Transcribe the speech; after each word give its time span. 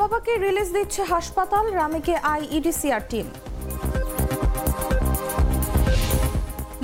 বাবাকে 0.00 0.32
রিলিজ 0.44 0.68
দিচ্ছে 0.76 1.02
হাসপাতাল, 1.12 1.64
রামেকে 1.78 2.14
আইইডিসিআর 2.34 3.02
টিম 3.10 3.26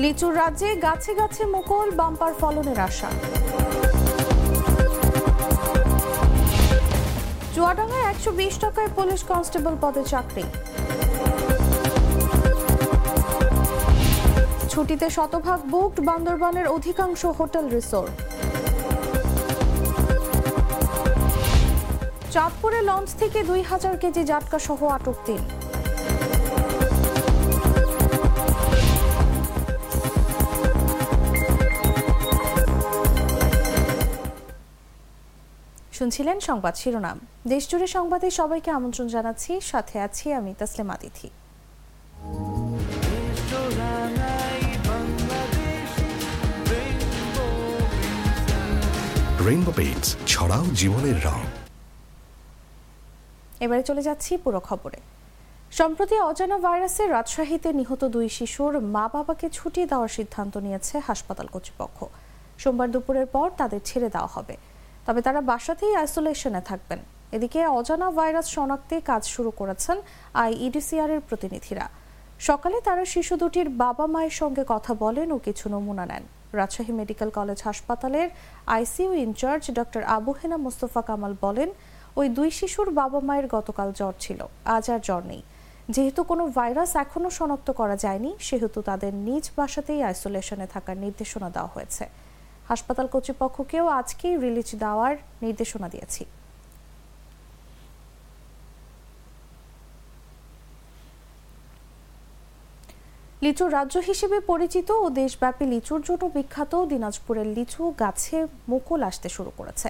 লিচুর 0.03 0.33
রাজ্যে 0.43 0.71
গাছে 0.87 1.13
গাছে 1.21 1.43
মুকল, 1.55 1.89
বাম্পার 2.01 2.33
ফলনের 2.41 2.79
আশা। 2.89 3.11
চুয়াডাঙ্গায় 7.55 8.07
একশো 8.13 8.31
বিশ 8.41 8.55
টাকায় 8.65 8.91
পুলিশ 8.99 9.21
কনস্টেবল 9.31 9.75
পদে 9.83 10.03
চাকরি। 10.13 10.45
ছুটিতে 14.73 15.07
শতভাগ 15.17 15.61
বুকড 15.73 15.97
বান্দরবানের 16.09 16.67
অধিকাংশ 16.77 17.21
হোটেল 17.39 17.65
রিসোর্ট 17.77 18.13
চাঁদপুরে 22.35 22.81
লঞ্চ 22.91 23.11
থেকে 23.21 23.39
দুই 23.51 23.61
হাজার 23.71 23.95
কেজি 24.03 24.23
জাটকা 24.31 24.59
সহ 24.67 24.81
আটক 24.97 25.17
তিন। 25.27 25.43
শুনছিলেন 35.97 36.39
সংবাদ 36.49 36.75
শিরোনাম। 36.83 37.19
দেশজুড়ে 37.53 37.87
সংবাদে 37.97 38.29
সবাইকে 38.41 38.71
আমন্ত্রণ 38.79 39.07
জানাচ্ছি। 39.17 39.53
সাথে 39.71 39.97
আছি 40.07 40.27
আমি 40.39 40.53
তাসলিমা 40.61 40.97
তিথি 41.03 41.29
রেইনবো 49.47 49.73
পেইন্টস 49.79 50.09
ছড়াও 50.33 50.65
জীবনের 50.81 51.19
রং। 51.29 51.41
এবারে 53.65 53.83
চলে 53.91 54.03
যাচ্ছি 54.09 54.33
পুরো 54.45 54.61
খবরে। 54.69 54.99
সম্প্রতি 55.79 56.17
অজানা 56.31 56.57
ভাইরাসে 56.67 57.05
রাজশাহীতে 57.17 57.69
নিহত 57.81 58.03
দুই 58.15 58.27
শিশুর 58.37 58.73
মা 58.95 59.05
বাবাকে 59.15 59.47
ছুটি 59.57 59.81
দেওয়ার 59.91 60.11
সিদ্ধান্ত 60.17 60.55
নিয়েছে 60.67 60.95
হাসপাতাল 61.09 61.47
কর্তৃপক্ষ। 61.55 61.99
সোমবার 62.63 62.89
দুপুরের 62.95 63.27
পর 63.35 63.47
তাদের 63.61 63.81
ছেড়ে 63.89 64.09
দেওয়া 64.15 64.31
হবে। 64.35 64.55
তবে 65.07 65.21
তারা 65.27 65.41
বাসাতেই 65.51 65.95
আইসোলেশনে 66.03 66.63
থাকবেন। 66.69 67.01
এদিকে 67.37 67.61
অজানা 67.79 68.09
ভাইরাস 68.19 68.47
শনাক্তে 68.55 68.97
কাজ 69.11 69.23
শুরু 69.35 69.51
করেছেন 69.61 69.97
আইইডিসিআর 70.45 71.11
এর 71.15 71.23
প্রতিনিধিরা। 71.29 71.87
সকালে 72.49 72.77
তারা 72.87 73.05
শিশু 73.15 73.35
দুটির 73.43 73.69
বাবা 73.83 74.05
মায়ের 74.15 74.35
সঙ্গে 74.41 74.63
কথা 74.73 74.93
বলেন 75.05 75.29
ও 75.35 75.39
কিছু 75.47 75.65
নমুনা 75.75 76.05
নেন। 76.11 76.25
রাজশাহী 76.61 76.93
মেডিকেল 77.01 77.31
কলেজ 77.39 77.59
হাসপাতালের 77.69 78.29
ICU 78.77 79.11
incharge 79.25 79.65
doctor 79.79 80.03
Abu 80.17 80.31
Hena 80.39 80.59
Mostafa 80.65 81.03
Kamal 81.09 81.33
বলেন 81.47 81.71
ওই 82.17 82.27
দুই 82.37 82.51
শিশুর 82.59 82.89
বাবা 83.01 83.19
মায়ের 83.29 83.47
গতকাল 83.57 83.89
জ্বর 83.99 84.15
ছিল। 84.25 84.41
আজ 84.77 84.87
আর 84.95 85.01
জ্বর 85.09 85.23
নেই। 85.31 85.43
যেহেতু 85.95 86.21
কোনো 86.31 86.45
ভাইরাস 86.57 86.93
এখনও 87.05 87.31
শনাক্ত 87.39 87.69
করা 87.81 87.97
যায়নি, 88.05 88.31
সেহেতু 88.49 88.79
তাদের 88.89 89.13
নিজ 89.27 89.45
বাসাতেই 89.57 90.01
আইসোলেশনে 90.09 90.67
থাকার 90.75 90.97
নির্দেশনা 91.05 91.49
দেওয়া 91.51 91.71
হয়েছে। 91.75 92.05
হাসপাতাল 92.71 93.07
কর্তৃপক্ষকেও 93.13 93.87
আজকেই 94.01 94.35
রিলিজ 94.45 94.69
দেওয়ার 94.85 95.15
নির্দেশনা 95.45 95.89
দিয়েছি। 95.95 96.25
লিচুর 103.45 103.71
রাজ্য 103.73 103.97
হিসেবে 104.09 104.37
পরিচিত 104.51 104.89
ও 105.05 105.07
দেশব্যাপী 105.21 105.65
লিচুর 105.73 106.01
জন্য 106.09 106.23
বিখ্যাত 106.37 106.73
দিনাজপুরের 106.93 107.49
লিচু 107.57 107.83
গাছে 108.03 108.39
মুকুল 108.71 109.01
আসতে 109.03 109.29
শুরু 109.37 109.51
করেছে। 109.59 109.89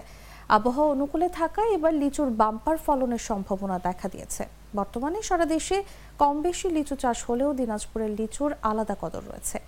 আবহাওয়া 0.57 0.92
অনুকূলে 0.95 1.29
থাকায় 1.40 1.70
এবার 1.77 1.92
লিচুর 2.02 2.29
বাম্পার 2.40 2.77
ফলনের 2.85 3.23
সম্ভাবনা 3.29 3.77
দেখা 3.89 4.07
দিয়েছে। 4.14 4.42
বর্তমানে 4.79 5.18
সারা 5.29 5.46
দেশে 5.55 5.77
কম 6.23 6.35
বেশি 6.46 6.67
লিচু 6.77 6.95
চাষ 7.02 7.18
হলেও 7.29 7.51
দিনাজপুরের 7.61 8.13
লিচুর 8.18 8.51
আলাদা 8.70 8.96
কদর 9.02 9.23
রয়েছে। 9.30 9.58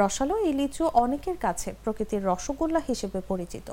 রসালো 0.00 0.34
এই 0.46 0.52
লিচু 0.60 0.84
অনেকের 1.04 1.36
কাছে 1.44 1.68
প্রকৃতির 1.82 2.22
রসগোল্লা 2.30 2.80
হিসেবে 2.88 3.18
পরিচিত। 3.30 3.68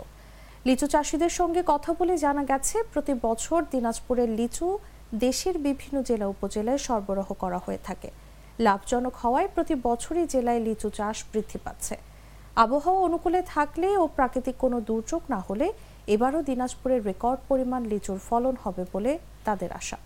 লিচু 0.67 0.87
চাষিদের 0.93 1.33
সঙ্গে 1.39 1.61
কথা 1.71 1.91
বলে 1.99 2.15
জানা 2.25 2.43
গেছে, 2.51 2.77
প্রতি 2.93 3.13
বছর 3.27 3.59
দিনাজপুরের 3.73 4.29
লিচু 4.39 4.67
দেশের 5.25 5.55
বিভিন্ন 5.67 5.95
জেলা 6.09 6.27
উপজেলায় 6.33 6.79
সরবরাহ 6.87 7.29
করা 7.43 7.59
হয়ে 7.65 7.81
থাকে। 7.87 8.09
লাভজনক 8.65 9.13
হওয়ায় 9.21 9.49
প্রতি 9.55 9.75
বছরই 9.87 10.25
জেলায় 10.33 10.61
লিচু 10.67 10.89
চাষ 10.97 11.17
বৃদ্ধি 11.31 11.59
পাচ্ছে। 11.65 11.95
আবহাওয়া 12.63 13.01
অনুকূলে 13.07 13.41
থাকলে 13.53 13.87
ও 14.01 14.03
প্রাকৃতিক 14.17 14.55
কোনো 14.63 14.77
দুর্যোগ 14.89 15.21
না 15.33 15.39
হলে 15.47 15.67
এবারও 16.13 16.39
দিনাজপুরের 16.49 17.01
রেকর্ড 17.09 17.39
পরিমাণ 17.49 17.81
লিচুর 17.91 18.17
ফলন 18.27 18.55
হবে 18.63 18.83
বলে 18.93 19.11
তাদের 19.47 19.71
আশা। 19.81 19.99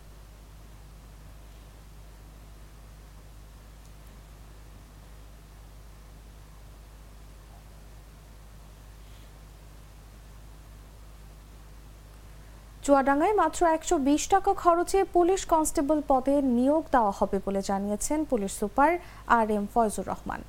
চুয়াডাঙ্গায় 12.86 13.36
মাত্র 13.42 13.62
একশো 13.76 13.96
বিশ 14.08 14.24
টাকা 14.34 14.52
খরচে 14.64 15.00
পুলিশ 15.16 15.42
কনস্টেবল 15.54 16.00
পদে 16.10 16.36
নিয়োগ 16.58 16.84
দেওয়া 16.96 17.14
হবে 17.20 17.38
বলে 17.46 17.62
জানিয়েছেন 17.70 18.20
police 18.32 18.52
super 18.60 18.92
R 19.38 19.48
M 19.58 19.66
Foyzur 19.74 20.06
Rahman. 20.12 20.42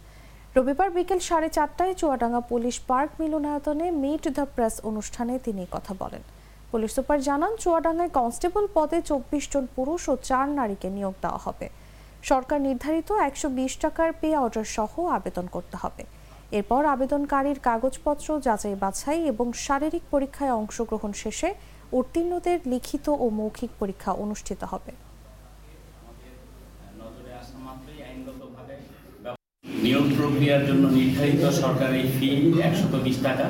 রবিবার 0.57 0.91
বিকেল 0.97 1.21
সাড়ে 1.29 1.49
চারটায় 1.57 1.95
চুয়াডাঙ্গা 2.01 2.43
পুলিশ 2.51 2.77
পার্ক 2.89 3.11
মিলনায়তনে 3.21 3.87
মিট 4.03 4.25
দ্য 4.37 4.45
প্রেস 4.55 4.75
অনুষ্ঠানে 4.91 5.35
তিনি 5.47 5.63
কথা 5.75 5.93
বলেন। 6.03 6.23
পুলিশ 6.73 6.91
সুপার 6.97 7.19
জানান, 7.29 7.53
চুয়াডাঙ্গায় 7.63 8.13
কনস্টেবল 8.19 8.65
পদে 8.77 8.99
চব্বিশ 9.11 9.45
জন 9.53 9.65
পুরুষ 9.77 10.03
ও 10.13 10.15
চার 10.29 10.47
নারীকে 10.59 10.89
নিয়োগ 10.97 11.15
দেওয়া 11.25 11.41
হবে। 11.47 11.67
সরকার 12.31 12.59
নির্ধারিত 12.69 13.09
একশো 13.29 13.49
বিশ 13.59 13.73
টাকার 13.83 14.11
পে 14.21 14.29
অর্ডার 14.45 14.67
সহ 14.77 14.93
আবেদন 15.19 15.47
করতে 15.55 15.77
হবে। 15.83 16.03
এরপর 16.59 16.83
আবেদনকারীর 16.95 17.59
কাগজপত্র 17.69 18.29
যাচাই 18.47 18.77
বাছাই 18.84 19.21
এবং 19.33 19.47
শারীরিক 19.65 20.05
পরীক্ষায় 20.13 20.57
অংশগ্রহণ 20.61 21.13
শেষে 21.23 21.51
উত্তীর্ণদের 21.99 22.59
লিখিত 22.73 23.07
ও 23.25 23.27
মৌখিক 23.39 23.71
পরীক্ষা 23.81 24.11
অনুষ্ঠিত 24.25 24.61
হবে। 24.73 24.93
নিয়োগ 29.84 30.06
প্রক্রিয়ার 30.19 30.62
জন্য 30.69 30.84
নির্ধারিত 30.98 31.43
সরকারি 31.62 32.00
ফি 32.16 32.31
একশত 32.69 32.93
বিশ 33.06 33.16
টাকা। 33.26 33.47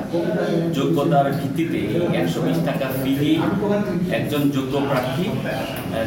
যোগ্যতার 0.77 1.27
ভিত্তিতে 1.39 1.79
একশো 2.21 2.39
বিশ 2.47 2.59
টাকা 2.69 2.87
ফি 3.01 3.11
দিয়ে 3.21 3.37
একজন 4.17 4.41
যোগ্য 4.55 4.73
প্রার্থী 4.89 5.25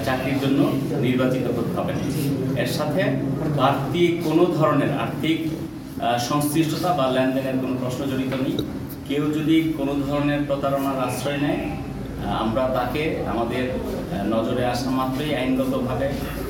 চাকরির 0.07 0.39
জন্য 0.45 0.61
নির্বাচিত 1.07 1.47
করতে 1.57 1.75
হবে। 1.79 1.93
এর 2.63 2.71
সাথে 2.77 3.03
বাড়তি 3.61 4.03
কোনো 4.27 4.45
ধরনের 4.59 4.91
আর্থিক 5.05 5.39
সংশ্লিষ্টতা 6.29 6.91
বা 6.99 7.07
লেনদেনের 7.15 7.57
কোনো 7.63 7.75
প্রশ্ন 7.83 8.01
জড়িত 8.11 8.33
নেই। 8.45 8.55
কেউ 9.09 9.23
যদি 9.37 9.57
কোনো 9.79 9.93
ধরনের 10.07 10.41
প্রতারণার 10.49 10.99
আশ্রয় 11.07 11.41
নেয় 11.45 11.61
আমরা 12.43 12.65
তাকে 12.77 13.03
আমাদের 13.33 13.65
নজরে 14.33 14.63
আসা 14.73 14.91
মাত্রই 14.99 15.33
আইনগতভাবে 15.41 16.07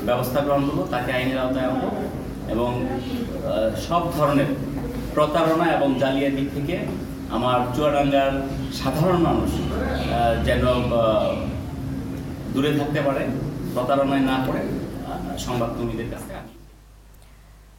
ব্যবস্থা 0.07 0.39
গ্রহণ 0.45 0.63
করব, 0.67 0.79
তাকে 0.93 1.09
আইনের 1.17 1.39
আওতায় 1.43 1.67
আনব। 1.69 1.83
এবং 2.53 2.71
সব 3.87 4.03
ধরনের 4.15 4.49
প্রতারণা 5.15 5.67
এবং 5.77 5.89
জালিয়াতি 6.01 6.43
থেকে 6.55 6.75
আমার 7.35 7.59
চুয়াডাঙ্গার 7.75 8.33
সাধারণ 8.79 9.19
মানুষ 9.27 9.49
যেন 10.47 10.63
দূরে 12.53 12.71
থাকতে 12.79 12.99
পারে, 13.07 13.23
প্রতারণায় 13.73 14.25
না 14.31 14.37
করে 14.47 14.61
সংবাদকর্মীদের 15.45 16.09
কাছে 16.13 16.31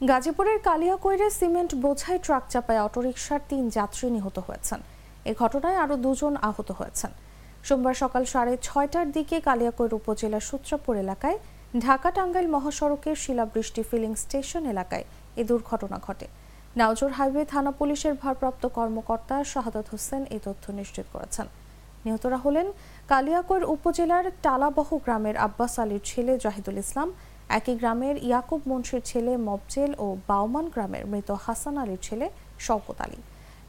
গাজীপুরের 0.09 0.59
কালিয়াকৈরে 0.67 1.27
সিমেন্ট 1.39 1.71
বোঝাই 1.83 2.17
ট্রাক 2.25 2.43
চাপায় 2.53 2.81
অটোরিকশার 2.87 3.41
তিন 3.49 3.63
যাত্রী 3.77 4.05
নিহত 4.15 4.37
হয়েছেন। 4.47 4.79
এ 5.29 5.31
ঘটনায় 5.41 5.77
আরও 5.83 5.95
দুজন 6.05 6.33
আহত 6.49 6.69
হয়েছেন। 6.79 7.11
সোমবার 7.67 7.95
সকাল 8.03 8.23
সাড়ে 8.33 8.53
ছয়টার 8.67 9.07
দিকে 9.15 9.37
কালিয়াকৈর 9.47 9.91
উপজেলার 9.99 10.47
সূত্রপুর 10.49 10.93
এলাকায় 11.03 11.37
ঢাকা 11.77 12.09
টাঙ্গাইল 12.17 12.47
মহাসড়কের 12.55 13.17
শিলাবৃষ্টি 13.23 13.81
ফিলিং 13.89 14.11
স্টেশন 14.23 14.63
এলাকায় 14.73 15.05
এ 15.41 15.43
দুর্ঘটনা 15.49 15.97
ঘটে। 16.07 16.27
নাওজোর 16.79 17.11
হাইওয়ে 17.17 17.43
থানা 17.51 17.71
পুলিশের 17.79 18.13
ভারপ্রাপ্ত 18.21 18.63
কর্মকর্তা 18.77 19.35
শাহাদত 19.51 19.85
হোসেন 19.93 20.23
এই 20.35 20.41
তথ্য 20.45 20.65
নিশ্চিত 20.79 21.05
করেছেন। 21.13 21.47
নিহতরা 22.05 22.37
হলেন 22.45 22.67
কালিয়াকৈর 23.11 23.63
উপজেলার 23.75 24.25
টালাবহ 24.43 24.89
গ্রামের 25.05 25.35
আব্বাস 25.47 25.73
আলীর 25.83 26.03
ছেলে 26.11 26.33
জাহিদুল 26.43 26.77
ইসলাম, 26.83 27.07
একই 27.57 27.75
গ্রামের 27.81 28.15
ইয়াকুব 28.27 28.61
মুন্সির 28.69 29.03
ছেলে 29.11 29.31
মবজেল 29.49 29.91
ও 30.05 30.07
বাউমান 30.29 30.65
গ্রামের 30.73 31.03
মৃত 31.11 31.29
হাসান 31.45 31.75
আলীর 31.83 32.01
ছেলে 32.07 32.25
শওকত 32.65 32.99
আলী। 33.05 33.19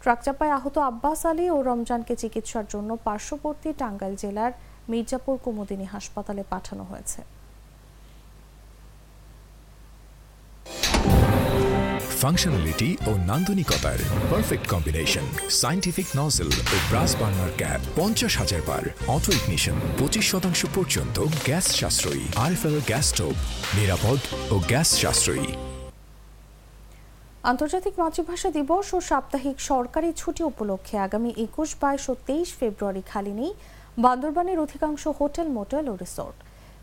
ট্রাক 0.03 0.21
চাপায় 0.25 0.53
আহত 0.59 0.77
আব্বাস 0.91 1.21
আলী 1.31 1.45
ও 1.55 1.57
রমজানকে 1.71 2.15
চিকিৎসার 2.23 2.67
জন্য 2.73 2.91
পার্শ্ববর্তী 3.07 3.71
টাঙ্গাইল 3.81 4.15
জেলার 4.23 4.53
মির্জাপুর 4.91 5.37
কুমুদিনী 5.45 5.87
হাসপাতালে 5.95 6.43
পাঠানো 6.53 6.85
হয়েছে। 6.93 7.21
ফাংশনালিটি 12.25 12.91
ও 13.09 13.13
নান্দনিকতার 13.31 14.01
পারফেক্ট 14.31 14.67
কম্বিনেশন 14.73 15.27
সাইন্টিফিক 15.63 16.09
নজল 16.21 16.51
ও 16.75 16.77
ব্রাস 16.91 17.13
বার্নার 17.21 17.53
ক্যাপ 17.61 17.81
পঞ্চাশ 17.99 18.33
হাজার 18.41 18.63
বার 18.69 18.85
অটো 19.15 19.31
ইগনিশন 19.39 19.77
পঁচিশ 19.99 20.25
শতাংশ 20.33 20.61
পর্যন্ত 20.77 21.17
গ্যাস 21.49 21.67
সাশ্রয়ী। 21.79 22.25
আরএফএল 22.45 22.79
গ্যাস 22.91 23.07
স্টোভ 23.13 23.35
নিরাপদ 23.79 24.19
ও 24.55 24.57
গ্যাস 24.71 24.89
সাশ্রয়ী। 25.03 25.49
আন্তর্জাতিক 27.51 27.95
মাতৃভাষা 28.03 28.51
দিবস 28.57 28.87
ও 28.97 28.99
সাপ্তাহিক 29.11 29.57
সরকারি 29.71 30.11
ছুটি 30.21 30.43
উপলক্ষে 30.51 30.97
আগামী 31.07 31.31
একুশ, 31.47 31.71
বাইশ 31.83 32.05
ও 32.13 32.15
তেইশ 32.29 32.49
ফেব্রুয়ারি 32.61 33.03
খালি 33.13 33.33
নেই 33.41 33.53
বান্দরবানের 34.05 34.59
অধিকাংশ 34.65 35.03
হোটেল, 35.21 35.47
মোটেল 35.59 35.85
ও 35.93 35.95
রিসোর্ট। 36.05 36.37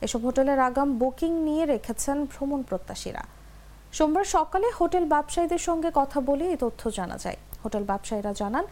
এসব 0.06 0.22
হোটেলের 0.28 0.60
আগাম 0.69 0.89
বুকিং 1.01 1.31
নিয়ে 1.48 1.63
রেখেছেন 1.74 2.18
ভ্রমণ 2.34 2.60
প্রত্যাশীরা। 2.69 3.24
সোমবার 3.98 4.26
সকালে 4.38 4.68
হোটেল 4.80 5.06
ব্যবসায়ীদের 5.14 5.62
সঙ্গে 5.68 5.90
কথা 6.00 6.20
বলে 6.30 6.44
এই 6.54 6.60
তথ্য 6.64 6.82
জানা 6.98 7.18
যায়। 7.24 7.40
হোটেল 7.64 7.84
ব্যবসায়ীরা 7.92 8.32
জানান, 8.42 8.66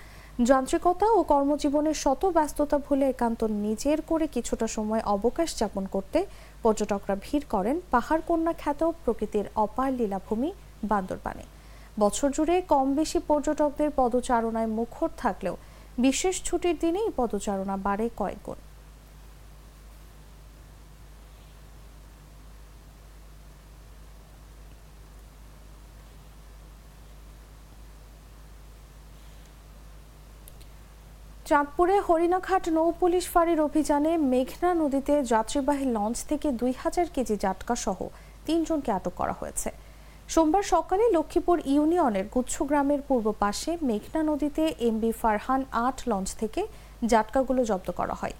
যান্ত্রিকতা 0.49 1.07
ও 1.17 1.19
কর্মজীবনের 1.31 1.97
শত 2.03 2.21
ব্যস্ততা 2.37 2.77
ভুলে 2.85 3.05
একান্ত 3.13 3.41
নিজের 3.65 3.99
করে 4.09 4.25
কিছুটা 4.35 4.67
সময় 4.75 5.03
অবকাশ 5.15 5.49
যাপন 5.59 5.83
করতে 5.95 6.19
পর্যটকরা 6.63 7.15
ভিড় 7.25 7.45
করেন 7.53 7.75
পাহাড় 7.93 8.23
কন্যা 8.27 8.53
খ্যাত 8.61 8.81
প্রকৃতির 9.03 9.45
অপার 9.65 9.89
লীলাভূমি 9.99 10.49
বান্দরবানে। 10.91 11.45
বছর 11.99 12.27
জুড়ে 12.35 12.55
কম 12.73 12.87
বেশি 12.99 13.19
পর্যটকদের 13.29 13.89
পদচারণায় 13.99 14.69
মুখর 14.77 15.09
থাকলেও 15.23 15.55
বিশেষ 16.05 16.35
ছুটির 16.47 16.75
দিনেই 16.83 17.09
পদচারণা 17.19 17.75
বাড়ে 17.85 18.05
কয়েক 18.19 18.41
গুণ। 18.45 18.59
চাঁদপুরে 31.49 31.95
হরিণাঘাট 32.07 32.63
নৌ 32.77 32.87
পুলিশ 33.01 33.25
ফাঁড়ির 33.33 33.59
অভিযানে 33.67 34.11
মেঘনা 34.33 34.69
নদীতে 34.81 35.13
যাত্রীবাহী 35.31 35.85
লঞ্চ 35.97 36.17
থেকে 36.29 36.47
দুই 36.61 36.73
হাজার 36.81 37.07
কেজি 37.15 37.35
জাটকা 37.43 37.75
সহ 37.85 37.99
তিনজনকে 38.47 38.89
আটক 38.97 39.13
করা 39.21 39.35
হয়েছে। 39.39 39.69
সোমবার 40.33 40.63
সকালে 40.73 41.03
লক্ষ্মীপুর 41.17 41.57
ইউনিয়নের 41.73 42.25
গুচ্ছ 42.33 42.53
গ্রামের 42.69 43.01
পূর্ব 43.07 43.27
পাশে 43.43 43.71
মেঘনা 43.89 44.21
নদীতে 44.29 44.63
এমবি 44.87 45.11
ফারহান 45.21 45.61
আট 45.85 45.97
লঞ্চ 46.11 46.29
থেকে 46.41 46.61
জাটকাগুলো 47.11 47.61
জব্দ 47.69 47.87
করা 47.99 48.15
হয়। 48.21 48.35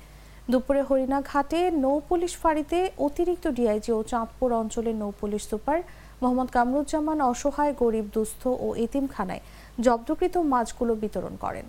দুপুরে 0.52 0.82
হরিণাঘাটে 0.90 1.60
নৌ 1.84 1.96
পুলিশ 2.10 2.34
ফাঁড়িতে 2.42 2.78
অতিরিক্ত 3.08 3.46
ডিআইজি 3.58 3.92
ও 3.98 4.00
চাঁদপুর 4.12 4.50
অঞ্চলের 4.62 4.96
নৌ 5.02 5.12
পুলিশ 5.22 5.44
সুপার 5.52 5.80
মোহাম্মদ 6.22 6.50
কামরুজ্জামান 6.56 7.20
অসহায়, 7.32 7.74
গরিব, 7.82 8.06
দুস্থ 8.16 8.42
ও 8.66 8.68
এতিমখানায় 8.86 9.44
জব্দকৃত 9.86 10.36
মাছগুলো 10.52 10.94
বিতরণ 11.04 11.36
করেন। 11.46 11.68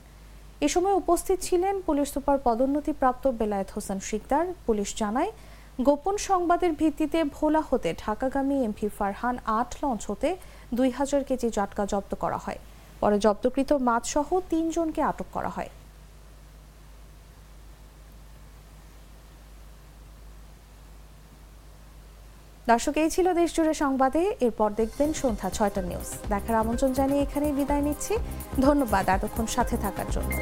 এ 0.64 0.69
সময় 0.75 0.99
উপস্থিত 1.03 1.38
ছিলেন 1.47 1.75
পুলিশ 1.87 2.08
সুপার 2.14 2.37
পদোন্নতিপ্রাপ্ত 2.47 3.25
বেলায়েত 3.41 3.69
হোসেন 3.75 3.99
শিকদার। 4.08 4.44
পুলিশ 4.67 4.91
জানায়, 5.00 5.31
গোপন 5.87 6.17
সংবাদের 6.29 6.73
ভিত্তিতে 6.81 7.19
ভোলা 7.37 7.62
হতে 7.70 7.91
ঢাকাগামী 8.05 8.56
এমপি 8.67 8.87
ফারহান 8.99 9.37
আট 9.58 9.70
লঞ্চ 9.82 10.03
হতে 10.11 10.29
দুই 10.76 10.88
হাজার 10.99 11.23
কেজি 11.29 11.49
জাটকা 11.56 11.85
জব্দ 11.93 12.12
করা 12.23 12.38
হয়। 12.44 12.58
পরে 13.00 13.17
জব্দকৃত 13.25 13.70
মাছসহ 13.88 14.29
তিনজনকে 14.53 15.00
আটক 15.11 15.29
করা 15.37 15.50
হয়। 15.56 15.70
দর্শক, 22.73 22.95
এই 23.05 23.11
ছিল 23.15 23.27
দেশজুড়ে 23.41 23.75
সংবাদে। 23.83 24.23
এরপর 24.47 24.69
দেখবেন 24.81 25.11
সন্ধ্যা 25.21 25.49
ছয়টা 25.57 25.83
নিউজ। 25.91 26.09
দেখার 26.33 26.57
আমন্ত্রণ 26.63 26.91
জানিয়ে 26.99 27.23
এখানেই 27.27 27.55
বিদায় 27.59 27.83
নিচ্ছি। 27.87 28.15
ধন্যবাদ 28.67 29.05
এতক্ষণ 29.17 29.47
সাথে 29.57 29.77
থাকার 29.85 30.09
জন্য। 30.15 30.33